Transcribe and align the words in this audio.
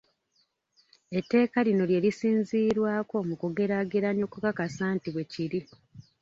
Etteeka 1.19 1.57
lino 1.67 1.83
lye 1.89 1.99
lisinziirwako 2.05 3.15
mu 3.27 3.35
kugeraageranya 3.41 4.23
okukakasa 4.27 4.83
nti 4.95 5.09
bwe 5.13 5.23
kiri. 5.31 5.59